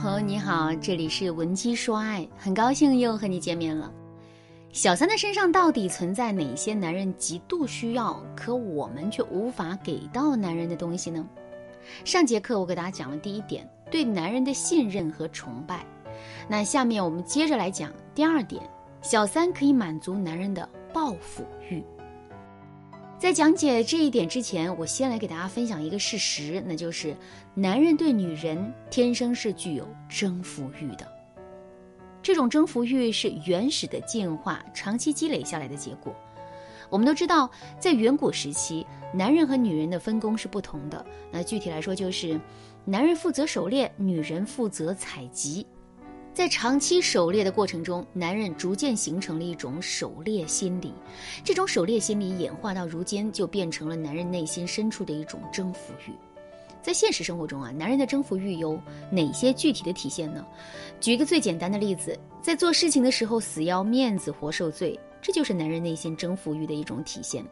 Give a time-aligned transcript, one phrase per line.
[0.00, 3.92] 朋友你好，这里是文姬说爱，很高兴又和你见面了。
[4.72, 11.28] 小三的身上到底存在哪些男人极度需要，可我们却无法给到男人的东西呢？
[12.04, 15.84] 上节课我给大家讲了第一点，对男人的信任和崇拜。
[16.46, 18.62] 那下面我们接着来讲第二点，
[19.02, 21.82] 小三可以满足男人的报复欲。
[23.18, 27.16] 在讲解这一点之前，我先来给大家分享一个事实，那就是
[27.52, 31.04] 男人对女人天生是具有征服欲的。
[32.22, 36.14] 这种征服欲是原始的进化长期积累下来的结果。
[36.88, 41.04] 我们都知道，在远古时期，男人和女人的分工是不同的。
[41.32, 42.40] 那具体来说，就是
[42.84, 45.66] 男人负责狩猎，女人负责采集。
[46.38, 50.94] 在长期狩猎的过程中，男人逐渐形成了一种狩猎心理，
[51.42, 56.12] 这种狩猎心理演化到如今，就变成了男人内心深处的一种征服欲。
[56.80, 60.46] 在现实生活中啊，男人的征服欲有哪些具体的体现呢？
[61.00, 67.44] 举一个最简单的例子，在做事情的时候死要面子活受罪，这就是男人内心征服欲的一种体现。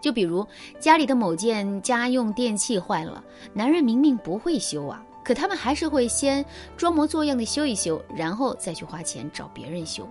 [0.00, 0.44] 就比如
[0.80, 5.00] 家里的某件家用电器坏了，男人明明不会修啊。
[5.22, 6.44] 可他们还是会先
[6.76, 10.08] 装模作样的修一修，然后再去花钱找别人修，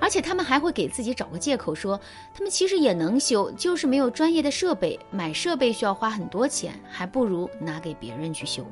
[0.00, 1.98] 而且他们还会给自己找个借口说，
[2.34, 8.64] 他们其实也能修，就是没有专业的设备，买设备需要花很多钱，还不如拿给别人去修。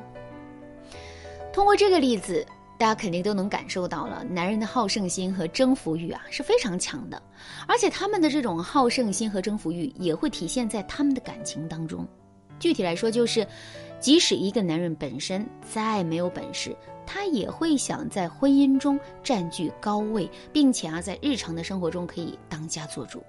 [1.52, 2.46] 通过这个例子，
[2.78, 7.20] 大家肯定都能感受到了，男人的好胜心和征服欲啊是非常强的，
[7.66, 12.06] 而且他们的这种好胜心和征服欲也会体现在他们的感情当中。
[12.58, 13.46] 具体来说，就是。
[13.98, 16.76] 即使一个男人本身再没有本事，
[17.06, 23.24] 他也会想在婚姻中占据高位，并且啊，在日常的生活中可以当家做主。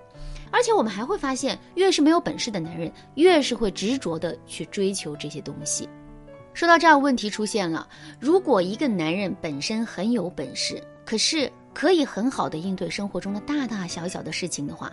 [0.52, 5.88] 而且我们还会发现，越是没有本事的男人，越是会执着的去追求这些东西。
[6.54, 7.88] 说到这儿，问题出现了：
[8.20, 14.92] 如果一个男人本身很有本事，可是可以很好的应对生活中的大大小小的事情的话，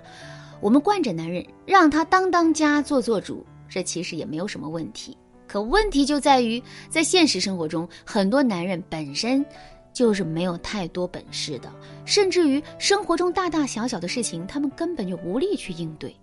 [0.60, 5.18] 我们惯着男人，让他当当家做做主，这其实也没有什么问题。
[5.48, 9.44] 可问题就在于，在现实生活中，很多男人本身
[9.92, 11.68] 就是没有太多本事的，
[12.04, 16.14] 甚至于生活中大大小小的事情，他们根本就无力去应对。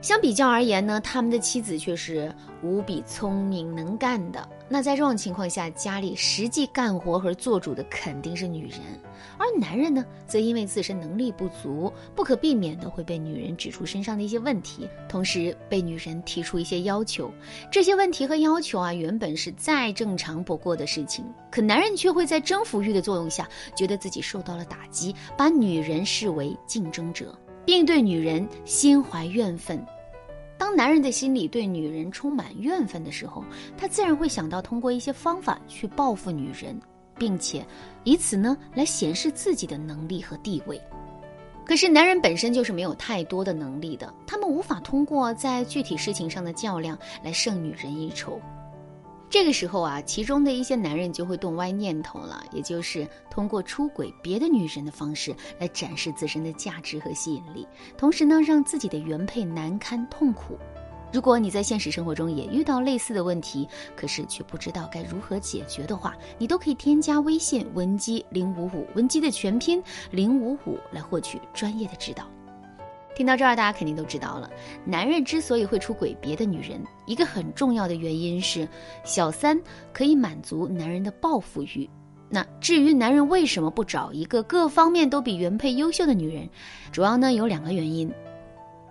[0.00, 2.34] 相比较而言呢，他们的妻子却是
[2.64, 4.48] 无比聪明能干的。
[4.72, 8.80] 那在这种情况下，家里实际干活和做主的肯定是女人，
[9.36, 17.30] 而男人呢，则因为自身能力不足，不可避免的会被女人指出身上的一些问题，同时被女人提出一些要求。
[17.70, 23.46] 这些问题和要求啊，原本是再正常不过的事情，可男人却会在征服欲的作用下，
[23.76, 27.38] 觉得自己受到了打击，把女人视为竞争者。
[27.64, 29.80] 并对女人心怀怨愤。
[30.72, 33.44] 当男人的心里对女人充满怨愤的时候，
[33.76, 36.80] 他自然会想到通过一些方法去报复女人，
[37.18, 37.62] 并且
[38.04, 40.80] 以此呢来显示自己的能力和地位。
[41.66, 48.40] 可是男人本身就是没有太多的能力的，他们无法通过在具体事情上的较量来胜女人一筹。
[49.32, 57.66] 这个时候啊，其中的一些男人就会动歪念头了，也就是通过出轨别的女人的方式来展示自身的价值和吸引力，
[57.96, 60.58] 同时呢，让自己的原配难堪痛苦。
[61.10, 63.66] 如果你在现实生活中也遇到类似的问题，
[63.96, 72.30] 可是却不知道该如何解决的话，你都可以添加微信文姬零五五，文姬的全拼零五五，来获取专业的指导。
[73.14, 74.50] 听到这儿，大家肯定都知道了，
[74.84, 78.66] 男人之所以会出轨别的女人，一个很重要的原因是
[79.04, 79.60] 小三
[79.92, 81.88] 可以满足男人的报复欲。
[82.30, 86.48] 那至于男人为什么不找一个各方面都比原配优秀的女人，
[86.90, 88.10] 主要呢有两个原因。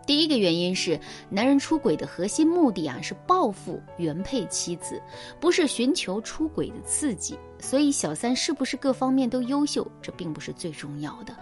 [0.05, 0.99] 第一个原因是，
[1.29, 5.01] 男人出轨的核心目的啊是报复原配妻子，
[5.39, 7.37] 不是寻求出轨的刺激。
[7.59, 11.35] 所以小三是不是各方面都优秀，这并不是最重要的。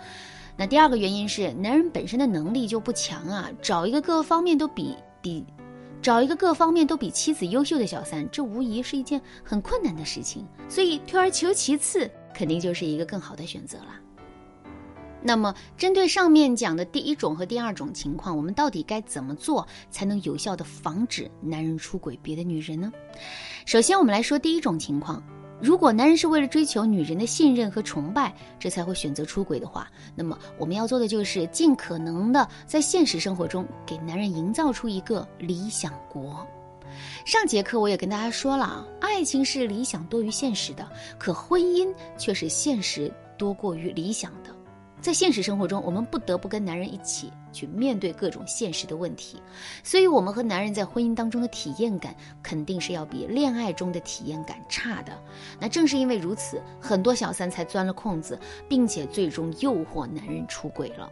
[0.60, 5.46] 那第二个原因是，男人本身的能力就不强啊，找一个各方面都比比，
[6.02, 10.46] 找一个各方面都比妻子优秀的小三，这无疑是一件很困难的事情。
[10.68, 13.96] 所以退而求其次，肯定就是一个更好的选择了。
[15.24, 22.92] 那么，针对上面讲的第一种和第二种情况，我们到底该怎么做才能有效的防止男人出轨别的女人呢？
[23.66, 25.24] 首先，我们来说第一种情况。
[25.62, 36.48] 如果男人是为了追求女人的信任和崇拜，这才会选择出轨的话，那么我们要做的就是尽可能的在现实生活中给男人营造出一个理想国。
[37.26, 44.50] 上节课我也跟大家说了，爱情是理想多于现实的，可婚姻却是现实多过于理想的。
[45.02, 49.42] 在现实生活中，我们不得不跟男人一起去面对各种现实的问题，
[49.82, 52.14] 所以，我们和男人在婚姻当中的体验感
[52.44, 55.18] 肯定是要比恋爱中的体验感差的。
[55.58, 58.38] 那正是因为如此，很多小三才钻了空子，
[58.68, 61.10] 并且最终诱惑男人出轨了。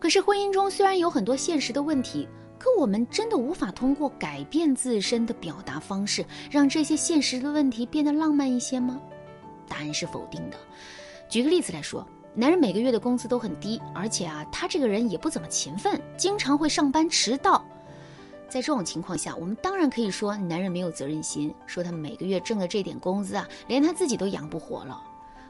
[0.00, 2.28] 可是，婚姻中虽然有很多现实的问题，
[2.58, 9.00] 可我们真的无法通过改变自身的表达方式，让这些现实的问题变得浪漫一些吗？
[9.68, 10.56] 答案是否定的。
[11.28, 12.04] 举个例子来说。
[12.38, 17.64] 男人每个月的工资都很低，而且啊，他这个人也不怎么勤奋，经常会上班迟到。
[18.46, 25.02] 在这种情况下，我们当然可以说男人没有责任心，说他每个月挣的这点工资啊，连他自己都养不活了。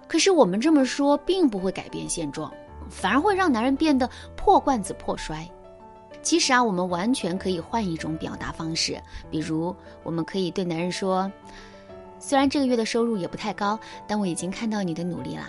[0.07, 2.53] 可是我们这么说，并不会改变现状，
[2.89, 5.45] 反而会让男人变得破罐子破摔。
[6.23, 9.75] 其实啊，我们完全可以换一种表达方式，比如
[10.05, 11.31] 我们可以对男人说
[12.21, 15.49] ：“虽然这个月的收入也不太高，但我已经看到你的努力了。”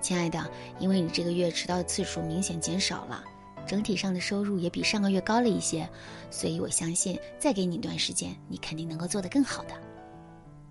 [0.00, 0.44] 亲爱的，
[0.78, 3.22] 因为你这个月迟到的次数明显减少了，
[3.66, 5.88] 整体上的收入也比上个月高了一些，
[6.30, 9.74] 所以我相信再给你一段时间，你肯定能够做得更好的。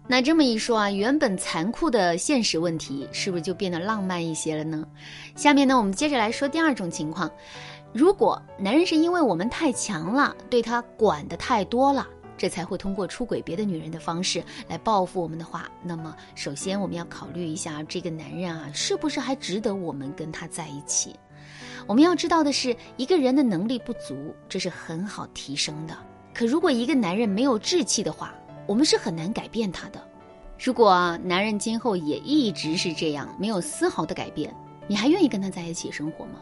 [0.08, 4.88] 那这么一说啊，原本残酷的现实问题是不是就变得浪漫一些了呢？
[5.36, 7.30] 下面呢，我们接着来说第二种情况，
[7.94, 12.08] 如果男人是因为我们太强了，对他管的太多了。
[12.38, 21.16] 这才会通过出轨别的女人的方式来报复我们的话，那么首先我们要考虑一下这个男人啊，是不是还值得我们跟他在一起？
[21.88, 25.98] 我们要知道的是，一个人的能力不足，这是很好提升的。
[26.34, 28.36] 可如果一个男人没有志气的话，
[28.68, 30.00] 我们是很难改变他的。
[30.60, 34.54] 如果男人今后也一直是这样，没有丝毫的改变，
[34.88, 36.40] 你还愿意跟他在一起生活吗？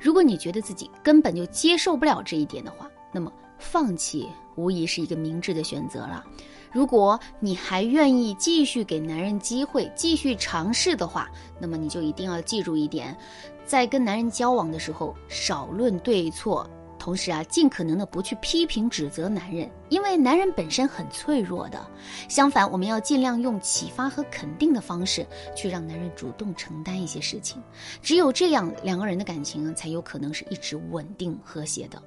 [0.00, 3.30] 如果你觉得自己根本就接受不了这一点的话，那么。
[3.58, 6.24] 放弃无疑是一个明智的选择了。
[6.72, 13.16] 如果你还愿意继续给男人机会，继续尝试的话，那么你就一定要记住一点，
[13.64, 16.68] 在跟男人交往的时候，少论对错，
[16.98, 21.80] 同时啊，尽可能的不去批评指责男人，因为男人本身很脆弱的。
[22.28, 27.62] 相反，我们要尽量用启发和肯定的方式，去让男人主动承担一些事情。
[28.02, 32.02] 只有这样，两个人的感情才有可能是一直稳定和谐的。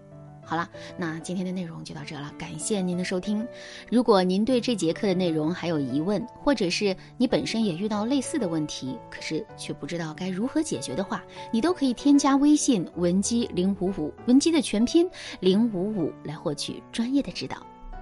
[0.49, 0.67] 好了，
[0.97, 3.47] 那今天的内容就到这了，感谢您的收听。
[3.87, 15.07] 如果您对这节课的内容还有疑问，或者是你本身也遇到类似的问题，可是却不知道该如何解决的话，你都可以添加微信文姬零五五，文姬的全拼
[15.39, 17.68] 零五五来获取专业的指导。